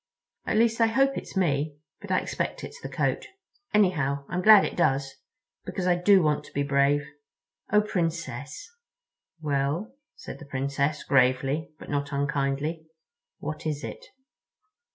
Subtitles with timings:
[0.47, 3.27] "At least I hope it's me—but I expect it's the coat.
[3.71, 5.13] Anyhow, I'm glad it does.
[5.63, 7.05] Because I do want to be brave.
[7.71, 8.67] Oh, Princess!"
[9.41, 12.87] "Well?" said the Princess, gravely, but not unkindly,
[13.37, 14.03] "what is it?"